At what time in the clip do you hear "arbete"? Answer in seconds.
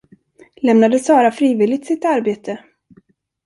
2.05-2.63